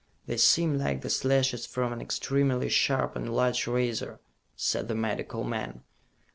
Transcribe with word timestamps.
"They 0.25 0.37
seem 0.37 0.79
like 0.79 1.01
the 1.01 1.11
slashes 1.11 1.67
from 1.67 1.93
an 1.93 2.01
extremely 2.01 2.69
sharp 2.69 3.15
and 3.15 3.31
large 3.35 3.67
razor," 3.67 4.19
said 4.55 4.87
the 4.87 4.95
medical 4.95 5.43
man. 5.43 5.83